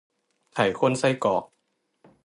[0.53, 1.43] ไข่ข้นไส้กรอก